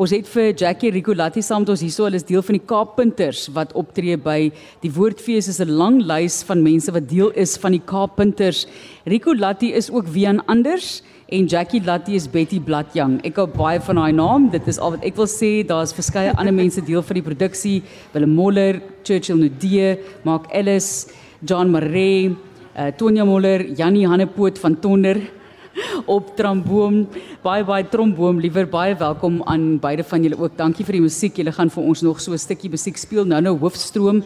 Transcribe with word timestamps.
Ons 0.00 0.14
het 0.14 0.28
vir 0.32 0.54
Jackie 0.56 0.88
Ricolatti 0.94 1.42
saam 1.44 1.60
met 1.60 1.74
ons 1.74 1.82
hierso, 1.84 2.06
hulle 2.06 2.16
is 2.16 2.24
deel 2.24 2.40
van 2.40 2.56
die 2.56 2.62
Kaappunters 2.70 3.42
wat 3.52 3.74
optree 3.76 4.14
by 4.16 4.46
die 4.80 4.90
Woordfees 4.96 5.50
is 5.52 5.60
'n 5.60 5.76
lang 5.76 5.98
lys 6.00 6.40
van 6.48 6.62
mense 6.64 6.90
wat 6.90 7.10
deel 7.10 7.28
is 7.36 7.58
van 7.60 7.72
die 7.72 7.82
Kaappunters. 7.84 8.64
Ricolatti 9.04 9.74
is 9.76 9.90
ook 9.90 10.08
Wian 10.08 10.40
Anders 10.48 11.02
en 11.28 11.44
Jackie 11.44 11.84
Latti 11.84 12.14
is 12.14 12.26
Betty 12.26 12.60
Bladjang. 12.60 13.20
Ek 13.26 13.36
hou 13.36 13.46
baie 13.46 13.78
van 13.78 13.96
daai 13.96 14.12
naam. 14.12 14.50
Dit 14.50 14.66
is 14.68 14.78
al 14.78 14.92
wat 14.92 15.04
ek 15.04 15.16
wil 15.16 15.26
sê. 15.26 15.66
Daar's 15.66 15.92
verskeie 15.92 16.32
ander 16.34 16.54
mense 16.54 16.80
deel 16.80 17.02
van 17.02 17.14
die 17.14 17.22
produksie. 17.22 17.82
Willem 18.14 18.34
Moller, 18.34 18.80
Churchill 19.04 19.36
Nudee, 19.36 19.98
Mark 20.24 20.46
Ellis, 20.50 21.08
John 21.44 21.70
Maree, 21.70 22.34
uh, 22.74 22.90
Tonya 22.96 23.26
Moller, 23.26 23.66
Jannie 23.76 24.06
Hannepoot 24.06 24.58
van 24.58 24.80
Tonder 24.80 25.39
op 26.06 26.36
tromboom. 26.36 27.06
Baie 27.42 27.64
baie 27.64 27.84
tromboom, 27.88 28.40
liewer 28.40 28.68
baie 28.68 28.96
welkom 28.96 29.42
aan 29.44 29.78
beide 29.78 30.04
van 30.04 30.22
julle 30.22 30.38
ook. 30.38 30.56
Dankie 30.56 30.84
vir 30.84 30.98
die 30.98 31.04
musiek. 31.04 31.36
Julle 31.36 31.52
gaan 31.52 31.70
vir 31.70 31.82
ons 31.82 32.02
nog 32.02 32.20
so 32.20 32.32
'n 32.32 32.38
stukkie 32.38 32.70
musiek 32.70 32.96
speel 32.96 33.24
nou 33.24 33.40
nou 33.40 33.58
hoofstroom. 33.58 34.24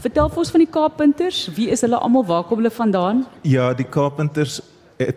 Vertel 0.00 0.28
vir 0.28 0.38
ons 0.38 0.50
van 0.50 0.60
die 0.60 0.70
Kaappunters. 0.70 1.48
Wie 1.56 1.70
is 1.70 1.80
hulle 1.80 1.96
almal? 1.96 2.24
Waar 2.24 2.44
kom 2.44 2.58
hulle 2.58 2.70
vandaan? 2.70 3.26
Ja, 3.42 3.72
die 3.74 3.88
Kaappunters 3.88 4.60
het 4.98 5.16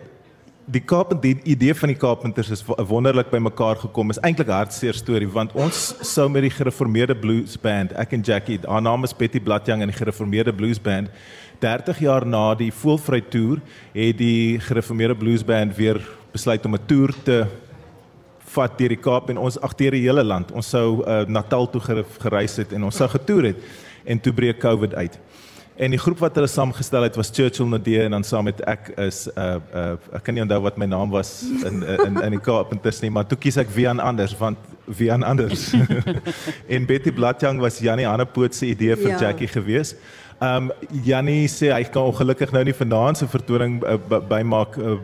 die 0.70 0.82
Kaap 0.86 1.10
die 1.22 1.34
idee 1.50 1.74
van 1.74 1.90
die 1.90 1.98
Kaappunters 1.98 2.50
is 2.54 2.62
wonderlik 2.66 3.30
bymekaar 3.32 3.80
gekom. 3.80 4.10
Is 4.10 4.20
eintlik 4.22 4.48
'n 4.48 4.58
hartseer 4.60 4.94
storie 4.94 5.28
want 5.28 5.52
ons 5.52 5.94
sou 6.02 6.28
met 6.28 6.42
die 6.42 6.50
gereformeerde 6.50 7.14
blues 7.14 7.56
band, 7.56 7.92
ek 7.92 8.12
en 8.12 8.22
Jackie, 8.22 8.58
haar 8.62 8.82
naam 8.82 9.04
is 9.04 9.12
Betty 9.12 9.40
Bladjang 9.40 9.82
en 9.82 9.88
die 9.88 9.96
gereformeerde 9.96 10.52
blues 10.52 10.78
band 10.78 11.10
30 11.58 11.98
jaar 11.98 12.26
na 12.26 12.54
die 12.54 12.70
Voelvry 12.70 13.20
toer 13.20 13.60
het 13.92 14.18
die 14.18 14.58
gereformeerde 14.60 15.14
blues 15.14 15.44
band 15.44 15.76
weer 15.76 16.00
besluit 16.32 16.64
om 16.64 16.74
'n 16.74 16.86
toer 16.86 17.12
te 17.24 17.46
vat 18.54 18.78
deur 18.78 18.88
die 18.88 19.02
Kaap 19.02 19.30
en 19.30 19.38
ons 19.38 19.60
agter 19.60 19.90
die 19.90 20.06
hele 20.06 20.24
land. 20.24 20.52
Ons 20.52 20.70
sou 20.70 21.02
uh, 21.06 21.24
Natal 21.26 21.70
toe 21.70 21.80
gereis 22.20 22.56
het 22.56 22.72
en 22.72 22.84
ons 22.84 22.96
sou 22.96 23.08
getoer 23.08 23.44
het 23.44 23.56
en 24.04 24.20
toe 24.20 24.32
breek 24.32 24.58
COVID 24.58 24.94
uit. 24.94 25.18
En 25.80 25.94
die 25.94 25.98
groep 25.98 26.18
wat 26.20 26.36
hulle 26.36 26.48
saamgestel 26.50 27.06
het 27.06 27.14
was 27.16 27.30
Churchill 27.32 27.68
Nadee 27.72 28.02
en 28.04 28.12
dan 28.12 28.24
saam 28.26 28.44
met 28.50 28.58
ek 28.68 28.90
is 29.00 29.22
uh 29.32 29.56
uh 29.72 29.94
ek 30.18 30.26
kan 30.26 30.36
nie 30.36 30.42
onthou 30.44 30.58
wat 30.66 30.76
my 30.80 30.84
naam 30.90 31.08
was 31.14 31.30
in 31.64 31.80
in 32.04 32.18
in 32.20 32.36
die 32.36 32.40
Kaap 32.48 32.74
intussen 32.76 33.06
nie, 33.06 33.12
maar 33.16 33.24
toe 33.30 33.38
kies 33.40 33.56
ek 33.62 33.72
Wian 33.72 34.02
Anders 34.04 34.34
want 34.36 34.58
Wian 34.98 35.24
Anders. 35.24 35.70
en 36.74 36.86
Betty 36.86 37.14
Bladjang 37.16 37.62
was 37.64 37.80
Janie 37.80 38.04
Hannepoot 38.04 38.54
se 38.54 38.68
idee 38.68 38.96
vir 38.96 39.14
ja. 39.14 39.22
Jackie 39.24 39.48
geweest. 39.48 39.96
Ehm 40.40 40.68
um, 40.68 40.70
Jannie 41.04 41.48
sê 41.48 41.72
hy 41.72 41.82
kan 41.88 42.12
ongelukkig 42.12 42.52
nou 42.52 42.64
nie 42.68 42.76
vanaand 42.76 43.16
se 43.16 43.32
vertoning 43.38 43.80
uh, 43.80 43.96
bymaak 44.28 44.76
uh, 44.76 45.00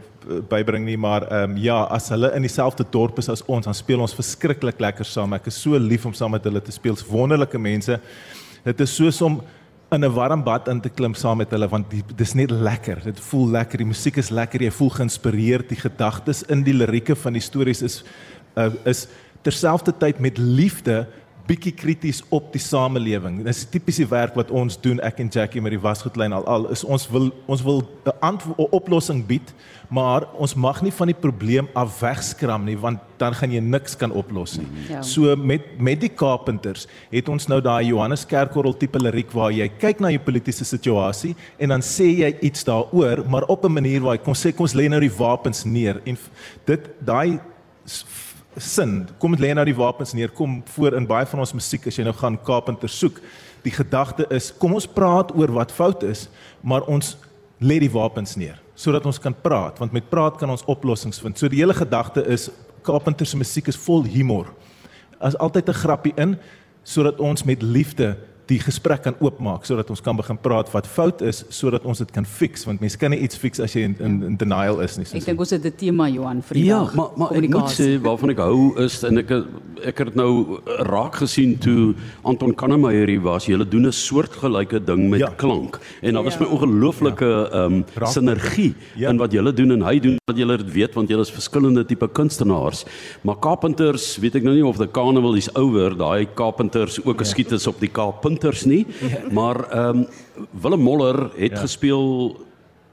bybring 0.52 0.84
nie, 0.84 1.00
maar 1.00 1.24
ehm 1.24 1.56
um, 1.56 1.58
ja, 1.62 1.82
as 1.88 2.12
hulle 2.12 2.34
in 2.36 2.44
dieselfde 2.44 2.84
dorp 2.92 3.24
is 3.24 3.32
as 3.32 3.46
ons, 3.46 3.64
dan 3.64 3.74
speel 3.74 4.04
ons 4.04 4.16
verskriklik 4.16 4.80
lekker 4.90 5.08
saam. 5.08 5.32
Ek 5.40 5.48
is 5.48 5.64
so 5.64 5.80
lief 5.80 6.04
om 6.04 6.12
saam 6.12 6.36
met 6.36 6.44
hulle 6.44 6.60
te 6.60 6.72
speel. 6.72 7.00
Wonderlike 7.08 7.58
mense. 7.58 7.96
Dit 8.66 8.80
is 8.84 8.96
soos 9.00 9.22
om 9.24 9.40
in 9.90 10.04
'n 10.04 10.12
warm 10.12 10.42
bad 10.42 10.68
in 10.68 10.80
te 10.80 10.88
klim 10.88 11.14
saam 11.14 11.36
met 11.36 11.50
hulle 11.50 11.68
want 11.68 11.90
dit 11.90 12.20
is 12.20 12.34
net 12.34 12.50
lekker. 12.50 13.00
Dit 13.04 13.20
voel 13.20 13.48
lekker. 13.48 13.78
Die 13.78 13.86
musiek 13.86 14.16
is 14.16 14.30
lekker. 14.30 14.62
Jy 14.62 14.70
voel 14.70 14.90
geïnspireerd. 14.90 15.68
Die 15.68 15.80
gedagtes 15.80 16.42
in 16.42 16.62
die 16.62 16.74
lirieke 16.74 17.16
van 17.16 17.32
die 17.32 17.42
stories 17.42 17.82
is 17.82 18.04
uh, 18.56 18.70
is 18.84 19.06
terselfdertyd 19.42 20.18
met 20.18 20.38
liefde 20.38 21.06
bietjie 21.46 21.72
krities 21.74 22.22
op 22.34 22.50
die 22.54 22.62
samelewing. 22.62 23.40
Dis 23.46 23.64
tipiese 23.70 24.06
werk 24.10 24.34
wat 24.38 24.50
ons 24.54 24.78
doen 24.82 25.00
ek 25.04 25.20
en 25.22 25.30
Jackie 25.32 25.62
met 25.62 25.74
die 25.74 25.80
wasgoedlyn 25.82 26.34
al 26.36 26.46
al 26.50 26.68
is 26.74 26.84
ons 26.84 27.06
wil 27.12 27.30
ons 27.46 27.62
wil 27.62 27.82
'n 28.04 28.68
oplossing 28.70 29.26
bied, 29.26 29.54
maar 29.88 30.26
ons 30.34 30.54
mag 30.54 30.82
nie 30.82 30.92
van 30.92 31.06
die 31.06 31.20
probleem 31.20 31.68
af 31.74 32.00
wegskram 32.00 32.64
nie 32.64 32.76
want 32.76 32.98
dan 33.18 33.34
gaan 33.34 33.52
jy 33.52 33.60
niks 33.60 33.96
kan 33.96 34.12
oplos 34.12 34.58
nie. 34.58 34.66
Ja. 34.88 35.02
So 35.02 35.36
met 35.36 35.80
met 35.80 36.00
die 36.00 36.14
Carpenters 36.14 36.86
het 37.10 37.28
ons 37.28 37.46
nou 37.48 37.60
daai 37.60 37.86
Johannes 37.86 38.26
Kerkorrel 38.26 38.76
tipe 38.76 38.98
liriek 38.98 39.32
waar 39.32 39.52
jy 39.52 39.68
kyk 39.68 40.00
na 40.00 40.10
jou 40.10 40.20
politieke 40.20 40.64
situasie 40.64 41.34
en 41.58 41.68
dan 41.68 41.80
sê 41.80 42.04
jy 42.18 42.36
iets 42.40 42.64
daaroor, 42.64 43.24
maar 43.28 43.44
op 43.48 43.64
'n 43.64 43.72
manier 43.72 44.00
waar 44.00 44.16
jy 44.16 44.24
kom 44.24 44.34
sê 44.34 44.52
kom 44.52 44.64
ons 44.64 44.74
lê 44.74 44.88
nou 44.88 45.00
die 45.00 45.16
wapens 45.18 45.64
neer 45.64 46.00
en 46.04 46.18
dit 46.66 46.90
daai 47.00 47.40
sin. 48.56 49.08
Kom 49.18 49.36
dit 49.36 49.40
lê 49.40 49.54
nou 49.54 49.64
die 49.64 49.76
wapens 49.76 50.12
neer. 50.12 50.28
Kom 50.28 50.62
voor 50.74 50.96
in 50.96 51.06
baie 51.06 51.26
van 51.26 51.40
ons 51.40 51.54
musiek 51.56 51.86
as 51.86 51.98
jy 51.98 52.04
nou 52.04 52.14
gaan 52.16 52.38
Carpenter 52.44 52.88
soek. 52.88 53.20
Die 53.62 53.74
gedagte 53.74 54.26
is 54.30 54.52
kom 54.58 54.74
ons 54.74 54.86
praat 54.86 55.32
oor 55.36 55.52
wat 55.52 55.74
fout 55.74 56.02
is, 56.06 56.28
maar 56.62 56.86
ons 56.88 57.16
lê 57.60 57.78
die 57.80 57.92
wapens 57.92 58.36
neer 58.36 58.60
sodat 58.76 59.06
ons 59.08 59.16
kan 59.16 59.32
praat 59.32 59.78
want 59.80 59.94
met 59.96 60.08
praat 60.10 60.36
kan 60.36 60.50
ons 60.52 60.64
oplossings 60.68 61.18
vind. 61.22 61.38
So 61.38 61.48
die 61.48 61.62
hele 61.62 61.72
gedagte 61.72 62.20
is 62.28 62.50
Carpenter 62.84 63.26
se 63.26 63.38
musiek 63.40 63.70
is 63.72 63.78
vol 63.80 64.04
humor. 64.04 64.52
As 65.18 65.36
altyd 65.40 65.68
'n 65.68 65.80
grappie 65.80 66.12
in 66.16 66.36
sodat 66.84 67.18
ons 67.18 67.42
met 67.44 67.62
liefde 67.62 68.16
die 68.50 68.58
gesprek 68.62 69.02
kan 69.02 69.16
oopmaak 69.18 69.64
sodat 69.66 69.90
ons 69.90 70.02
kan 70.04 70.16
begin 70.16 70.38
praat 70.38 70.70
wat 70.74 70.86
fout 70.86 71.22
is 71.26 71.42
sodat 71.50 71.86
ons 71.88 71.98
dit 71.98 72.12
kan 72.14 72.26
fix 72.26 72.66
want 72.68 72.82
mense 72.84 72.98
kan 73.00 73.10
nie 73.10 73.18
iets 73.26 73.38
fix 73.42 73.60
as 73.62 73.74
jy 73.74 73.82
in 73.88 73.96
in, 73.98 74.16
in 74.30 74.36
denial 74.38 74.80
is 74.84 74.98
nie. 74.98 75.06
Ek 75.18 75.26
dink 75.26 75.40
ons 75.42 75.54
het 75.54 75.64
'n 75.66 75.76
tema 75.76 76.08
Johan 76.08 76.42
vir 76.42 76.54
die 76.54 76.64
ja, 76.66 76.78
dag. 76.84 76.94
Ja, 76.94 76.96
maar 76.96 77.10
maar 77.16 77.42
ek 77.42 77.50
moet 77.50 77.74
sê 77.74 77.88
waarvan 78.02 78.30
ek 78.30 78.38
hou 78.38 78.84
is 78.84 79.02
en 79.04 79.18
ek 79.18 79.32
ek 79.84 79.98
het 79.98 80.14
nou 80.14 80.60
raak 80.88 81.16
gesien 81.22 81.58
toe 81.58 81.94
Anton 82.24 82.54
Kannemeyer 82.54 83.08
hier 83.08 83.20
was. 83.20 83.46
Hulle 83.46 83.68
doen 83.68 83.86
'n 83.86 83.92
soortgelyke 83.92 84.84
ding 84.84 85.10
met 85.10 85.20
ja. 85.20 85.30
klank 85.36 85.80
en 86.02 86.14
daar 86.14 86.24
was 86.24 86.38
ja. 86.38 86.40
my 86.40 86.46
ongelooflike 86.46 87.50
ehm 87.52 87.82
ja. 87.82 88.00
um, 88.00 88.06
sinergie 88.06 88.74
ja. 88.96 89.10
in 89.10 89.18
wat 89.18 89.32
julle 89.32 89.52
doen 89.52 89.72
en 89.72 89.82
hy 89.82 89.98
doen 90.00 90.16
wat 90.26 90.36
julle 90.36 90.56
weet 90.64 90.94
want 90.94 91.08
julle 91.08 91.22
is 91.22 91.30
verskillende 91.30 91.84
tipe 91.84 92.08
kunstenaars. 92.08 92.84
Maar 93.22 93.38
Carpenters, 93.38 94.16
weet 94.22 94.36
ek 94.36 94.42
nou 94.42 94.54
nie 94.54 94.64
of 94.66 94.76
the 94.76 94.86
carnival 94.86 95.34
is 95.34 95.48
over, 95.54 95.96
daai 95.96 96.26
Carpenters 96.34 96.98
ook 97.04 97.18
geskiet 97.18 97.50
ja. 97.50 97.56
is 97.56 97.66
op 97.66 97.80
die 97.80 97.90
Kaap 97.90 98.22
punters 98.38 98.64
nie. 98.64 98.86
Ja. 99.00 99.32
Maar 99.32 99.68
ehm 99.70 99.98
um, 99.98 100.06
Willem 100.60 100.80
Moller 100.80 101.30
het 101.36 101.50
ja. 101.50 101.56
gespeel 101.56 102.36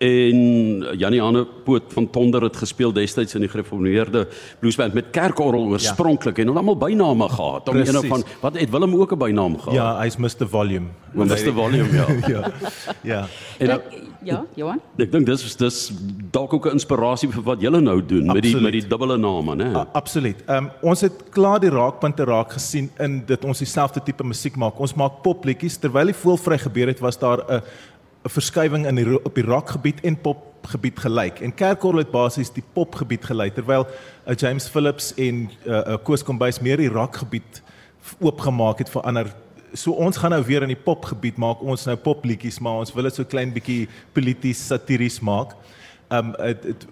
en 0.04 0.98
Janie 1.00 1.22
Anne 1.22 1.46
Poot 1.64 1.94
van 1.96 2.10
Tonder 2.10 2.44
het 2.44 2.58
gespeel 2.60 2.94
destyds 2.94 3.36
in 3.38 3.46
die 3.46 3.50
gereformeerde 3.52 4.26
bluesband 4.60 4.94
met 4.98 5.12
kerkorrel 5.16 5.72
oorspronklik 5.76 6.38
ja. 6.38 6.44
en 6.44 6.52
hulle 6.52 6.64
almal 6.64 6.78
byname 6.78 7.30
gehad. 7.30 7.70
Om 7.70 7.82
een 7.82 8.08
van 8.08 8.26
wat 8.42 8.60
het 8.60 8.70
Willem 8.70 8.96
ook 8.96 9.14
'n 9.14 9.18
bynaam 9.18 9.60
gehad? 9.60 9.76
Ja, 9.76 10.00
hy's 10.00 10.18
Mr 10.18 10.48
Volume. 10.50 10.88
Mr 11.14 11.54
Volume, 11.54 11.92
ja. 11.92 12.06
ja. 12.34 12.52
Ja. 13.02 13.28
En, 13.58 13.68
Kijk, 13.68 14.04
ja, 14.24 14.40
Johan. 14.56 14.80
Ek 14.98 15.12
dink 15.12 15.28
dis 15.28 15.56
dis 15.60 15.78
dalk 16.32 16.54
ook 16.54 16.66
'n 16.68 16.80
inspirasie 16.80 17.30
vir 17.30 17.44
wat 17.44 17.62
julle 17.62 17.82
nou 17.82 18.00
doen 18.06 18.30
Absoluut. 18.30 18.34
met 18.34 18.44
die 18.44 18.62
met 18.62 18.72
die 18.72 18.88
dubbele 18.88 19.18
name, 19.18 19.56
né? 19.56 19.86
Absoluut. 19.92 20.44
Ehm 20.48 20.66
um, 20.66 20.72
ons 20.82 21.02
het 21.02 21.24
klaar 21.30 21.60
die 21.60 21.70
raakpunte 21.70 22.24
raak 22.24 22.52
gesien 22.52 22.90
in 23.00 23.24
dit 23.26 23.46
ons 23.46 23.58
dieselfde 23.58 24.04
tipe 24.04 24.24
musiek 24.24 24.56
maak. 24.56 24.80
Ons 24.80 24.94
maak 24.94 25.22
popliedjies 25.24 25.78
terwyl 25.78 26.06
die 26.06 26.16
voelvry 26.16 26.58
gebeur 26.58 26.88
het 26.88 27.00
was 27.00 27.20
daar 27.20 27.44
'n 27.50 27.62
'n 28.24 28.32
verskywing 28.32 28.88
in 28.88 28.96
die 28.96 29.24
op 29.24 29.36
die 29.36 29.44
rockgebied 29.44 30.00
en 30.02 30.16
popgebied 30.22 31.00
gelyk. 31.00 31.40
En 31.40 31.54
Kerkorrel 31.54 32.06
het 32.06 32.12
basies 32.12 32.52
die 32.56 32.64
popgebied 32.74 33.26
gelei 33.26 33.50
terwyl 33.52 33.84
uh, 33.84 34.36
James 34.36 34.68
Phillips 34.68 35.14
en 35.20 35.50
uh, 35.66 35.74
uh, 35.74 35.98
Koos 36.04 36.24
Kombuis 36.24 36.60
meer 36.60 36.80
die 36.80 36.92
rockgebied 36.92 37.62
oopgemaak 38.20 38.80
het 38.80 38.92
vir 38.92 39.04
ander 39.04 39.34
so 39.74 39.92
ons 39.92 40.18
gaan 40.18 40.32
nou 40.32 40.44
weer 40.46 40.64
in 40.64 40.72
die 40.72 40.80
popgebied 40.86 41.38
maak 41.42 41.62
ons 41.66 41.86
nou 41.90 41.96
popliedjies 41.98 42.60
maar 42.62 42.84
ons 42.84 42.94
wil 42.94 43.10
dit 43.10 43.18
so 43.18 43.28
klein 43.28 43.52
bietjie 43.52 43.88
polities 44.16 44.62
satiries 44.72 45.20
maak. 45.20 45.58
Um 46.14 46.32
het, 46.40 46.64
het, 46.64 46.88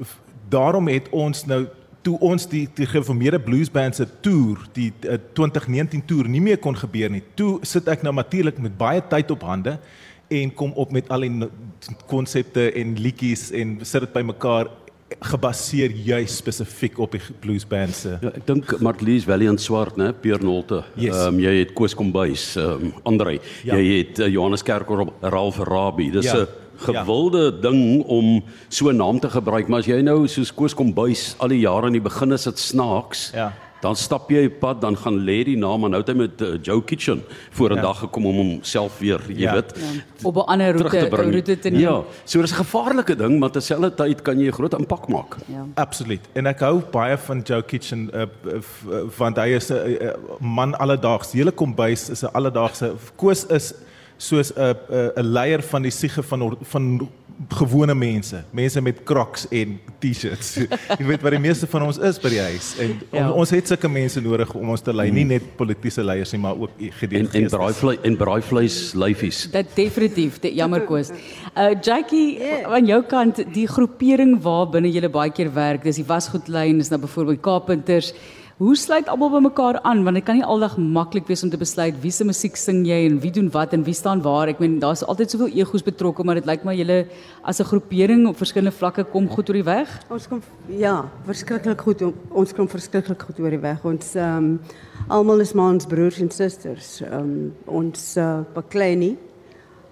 daarom 0.52 0.92
het 0.92 1.08
ons 1.16 1.46
nou 1.48 1.66
toe 2.04 2.18
ons 2.20 2.48
die 2.50 2.66
die 2.76 2.90
gereformeerde 2.90 3.40
bluesband 3.40 3.96
se 3.96 4.08
toer 4.26 4.66
die 4.76 4.90
uh, 5.06 5.16
2019 5.38 6.04
toer 6.10 6.28
nie 6.28 6.44
meer 6.44 6.60
kon 6.60 6.76
gebeur 6.76 7.14
nie. 7.14 7.24
Toe 7.40 7.60
sit 7.64 7.88
ek 7.88 8.04
nou 8.04 8.14
natuurlik 8.18 8.60
met 8.60 8.76
baie 8.78 9.04
tyd 9.08 9.32
op 9.32 9.46
hande 9.48 9.78
en 10.32 10.54
kom 10.56 10.72
op 10.80 10.92
met 10.96 11.10
al 11.12 11.26
die 11.26 11.48
konsepte 12.08 12.70
en 12.78 12.96
liedjies 13.00 13.50
en 13.58 13.80
sit 13.86 14.06
dit 14.06 14.14
bymekaar 14.16 14.70
gebaseer 15.28 15.92
juis 16.06 16.38
spesifiek 16.40 17.00
op 17.04 17.12
die 17.18 17.22
bluesband 17.44 17.96
se. 17.96 18.16
Ja, 18.24 18.32
ek 18.32 18.46
dink 18.48 18.72
Marlies 18.84 19.26
Valiant 19.28 19.60
Swart, 19.62 19.98
né, 20.00 20.12
Pierre 20.24 20.44
Nolte. 20.44 20.86
Ehm 20.96 21.04
yes. 21.04 21.26
um, 21.28 21.40
jy 21.44 21.56
het 21.60 21.74
Koos 21.76 21.96
Kombuis, 21.98 22.46
ehm 22.56 22.88
um, 22.88 22.94
Andre. 23.12 23.38
Ja. 23.68 23.76
Jy 23.76 23.98
het 23.98 24.22
uh, 24.22 24.30
Johannes 24.32 24.64
Kerkor, 24.64 25.10
Ralph 25.22 25.60
Rabie. 25.68 26.12
Dis 26.16 26.32
'n 26.32 26.46
ja. 26.46 26.48
gewilde 26.86 27.44
ja. 27.52 27.70
ding 27.70 28.04
om 28.06 28.44
so 28.70 28.90
'n 28.90 28.96
naam 28.96 29.20
te 29.20 29.30
gebruik, 29.30 29.68
maar 29.68 29.80
as 29.80 29.86
jy 29.86 30.02
nou 30.02 30.28
soos 30.28 30.54
Koos 30.54 30.74
Kombuis 30.74 31.36
al 31.40 31.50
die 31.50 31.60
jare 31.60 31.88
in 31.88 32.00
die 32.00 32.08
begin 32.08 32.32
is 32.32 32.44
dit 32.44 32.60
snaaks. 32.60 33.32
Ja 33.36 33.52
dan 33.82 33.96
stap 33.98 34.30
jy 34.30 34.46
op 34.46 34.60
pad 34.62 34.82
dan 34.82 34.98
gaan 34.98 35.18
lê 35.26 35.42
die 35.48 35.58
naam 35.58 35.86
en 35.88 35.96
nou 35.96 36.02
het 36.02 36.12
hy 36.12 36.16
met 36.20 36.42
uh, 36.46 36.54
Joe 36.62 36.84
Kitchen 36.84 37.24
voor 37.58 37.72
'n 37.72 37.76
ja. 37.76 37.82
dag 37.82 38.00
gekom 38.00 38.26
om 38.26 38.38
homself 38.38 39.00
weer 39.00 39.22
jy 39.28 39.48
ja. 39.48 39.54
weet 39.54 39.74
ja. 39.76 40.02
op 40.24 40.36
'n 40.36 40.48
ander 40.54 40.78
roete 40.78 41.08
te 41.10 41.30
roete 41.32 41.60
te 41.60 41.70
neem. 41.70 41.82
Ja, 41.82 42.04
so 42.24 42.42
dis 42.42 42.52
'n 42.52 42.64
gevaarlike 42.64 43.16
ding 43.16 43.40
maar 43.40 43.52
terselfdertyd 43.52 44.22
kan 44.22 44.40
jy 44.40 44.48
'n 44.48 44.54
groot 44.54 44.74
impak 44.74 45.08
maak. 45.08 45.38
Ja. 45.46 45.66
Absoluut. 45.74 46.22
En 46.34 46.46
ek 46.46 46.60
hou 46.60 46.82
baie 46.92 47.18
van 47.18 47.42
Joe 47.44 47.64
Kitchen 47.64 48.10
uh, 48.14 48.26
want 49.18 49.38
hy 49.38 49.48
is 49.56 49.70
'n 49.70 49.74
uh, 49.74 50.14
man 50.40 50.76
alledaags. 50.76 51.32
Die 51.32 51.42
hele 51.42 51.52
kombuis 51.52 52.10
is 52.10 52.24
'n 52.24 52.34
alledaagse 52.34 52.94
koos 53.16 53.46
is 53.46 53.74
soos 54.18 54.54
'n 54.54 54.76
'n 55.16 55.26
leier 55.26 55.62
van 55.62 55.82
die 55.82 55.92
siege 55.92 56.24
van 56.24 56.58
van 56.62 57.10
gewone 57.50 57.94
mense, 57.96 58.44
mense 58.52 58.82
met 58.82 59.04
Crocs 59.04 59.48
en 59.50 59.80
T-shirts. 60.00 60.56
Jy 61.00 61.06
weet 61.08 61.24
wat 61.26 61.36
die 61.36 61.42
meeste 61.42 61.68
van 61.72 61.86
ons 61.88 62.00
is 62.02 62.20
by 62.22 62.32
die 62.34 62.42
huis 62.42 62.72
en 62.82 62.96
ja. 63.00 63.24
on, 63.24 63.32
ons 63.42 63.54
het 63.56 63.72
sulke 63.72 63.90
mense 63.92 64.22
nodig 64.24 64.54
om 64.58 64.74
ons 64.74 64.84
te 64.84 64.94
lei, 64.96 65.08
nie 65.14 65.26
net 65.28 65.46
politieke 65.60 66.04
leiers 66.06 66.34
nie, 66.36 66.42
maar 66.44 66.60
ook 66.60 66.76
gedeelte 67.00 67.38
en, 67.40 67.48
en 67.48 67.54
braaivleis 67.54 68.04
en 68.08 68.18
braaivleis 68.20 68.80
lyfies. 68.98 69.44
Dit 69.54 69.74
definitief, 69.78 70.42
dit 70.44 70.58
jammer 70.60 70.86
koes. 70.90 71.14
Uh 71.56 71.72
Jackie, 71.86 72.38
yeah. 72.40 72.68
aan 72.72 72.86
jou 72.90 73.02
kant, 73.10 73.42
die 73.54 73.68
groepering 73.70 74.38
waar 74.44 74.70
binne 74.72 74.92
jy 74.92 75.10
baie 75.12 75.34
keer 75.34 75.50
werk, 75.56 75.84
dis 75.88 76.02
die 76.02 76.08
wasgoedlyn, 76.08 76.80
is 76.84 76.92
nou 76.94 77.02
byvoorbeeld 77.02 77.42
Carpenters. 77.46 78.14
Hoe 78.62 78.76
sluit 78.78 79.08
almal 79.10 79.32
by 79.34 79.40
mekaar 79.42 79.80
aan 79.90 80.04
want 80.06 80.20
dit 80.20 80.26
kan 80.26 80.38
nie 80.38 80.46
aldag 80.46 80.76
maklik 80.78 81.26
wees 81.32 81.42
om 81.42 81.50
te 81.50 81.58
besluit 81.58 81.96
wie 82.04 82.12
se 82.14 82.28
musiek 82.30 82.60
sing 82.62 82.84
jy 82.86 83.00
en 83.08 83.16
wie 83.24 83.32
doen 83.34 83.48
wat 83.56 83.72
en 83.74 83.82
wie 83.88 83.96
staan 83.98 84.22
waar. 84.22 84.52
Ek 84.52 84.60
meen 84.62 84.76
daar's 84.84 85.02
altyd 85.02 85.34
soveel 85.34 85.56
egos 85.64 85.82
betrokke 85.82 86.22
maar 86.22 86.38
dit 86.38 86.46
lyk 86.46 86.62
my 86.68 86.76
julle 86.78 87.00
as 87.42 87.58
'n 87.58 87.66
groepering 87.72 88.28
op 88.30 88.38
verskillende 88.38 88.78
vlakke 88.78 89.04
kom 89.10 89.28
goed 89.28 89.50
oor 89.50 89.58
die 89.58 89.66
weg. 89.66 89.90
Ons 90.12 90.28
kom 90.28 90.44
ja, 90.78 91.10
verskriklik 91.26 91.82
goed 91.82 92.06
ons 92.30 92.54
kom 92.54 92.68
verskriklik 92.68 93.22
goed 93.22 93.40
oor 93.40 93.50
die 93.50 93.66
weg. 93.66 93.84
Ons 93.84 94.14
ehm 94.14 94.38
um, 94.38 94.60
almal 95.10 95.42
is 95.42 95.54
maar 95.54 95.74
ons 95.74 95.86
broers 95.86 96.20
en 96.20 96.30
susters. 96.30 97.02
Ehm 97.02 97.18
um, 97.18 97.54
ons 97.66 98.18
uh, 98.18 98.46
baklei 98.54 98.96
nie. 98.96 99.18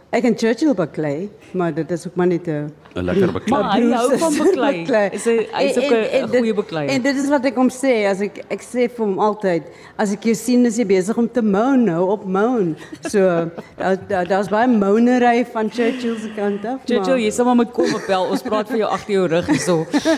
Ek 0.09 0.25
en 0.25 0.33
Churchill 0.33 0.73
baklei, 0.73 1.29
maar 1.53 1.73
dit 1.73 1.91
is 1.94 2.07
ook 2.07 2.15
maar 2.17 2.27
net 2.27 2.47
'n 2.47 2.71
'n 2.95 3.03
lekker 3.06 3.31
baklei. 3.31 3.61
Maar 3.61 3.73
hy 3.73 3.91
hou 3.91 4.17
van 4.17 4.38
baklei. 4.38 5.09
Is 5.17 5.25
hy 5.25 5.35
hy's 5.51 5.77
ook 5.77 5.91
'n 5.91 6.33
goeie 6.33 6.53
baklei. 6.53 6.88
En 6.88 7.01
dit 7.01 7.15
is 7.15 7.29
wat 7.29 7.45
ek 7.45 7.56
hom 7.56 7.69
sê, 7.69 8.09
as 8.09 8.21
ek 8.21 8.41
ek 8.50 8.61
sê 8.65 8.89
vir 8.89 9.06
hom 9.06 9.19
altyd, 9.19 9.63
as 9.97 10.11
ek 10.11 10.23
jou 10.23 10.33
sien 10.33 10.65
is 10.65 10.77
jy 10.77 10.85
besig 10.85 11.17
om 11.17 11.29
te 11.29 11.41
moan 11.41 11.83
nou 11.85 12.09
op 12.09 12.25
moan. 12.25 12.75
So 13.06 13.51
daar's 13.77 14.27
daar 14.27 14.50
baie 14.50 14.67
moanery 14.67 15.45
van 15.45 15.69
Churchill 15.69 16.17
se 16.17 16.33
kant 16.35 16.65
af. 16.65 16.79
Churchill, 16.85 17.21
jy 17.21 17.29
sê 17.29 17.45
maar 17.45 17.56
met 17.56 17.71
kom 17.71 17.94
op 17.94 18.06
bel. 18.07 18.25
Ons 18.33 18.41
praat 18.41 18.67
vir 18.67 18.77
jou 18.77 18.89
agter 18.89 19.13
jou 19.13 19.27
rug 19.27 19.45
hierso. 19.45 19.85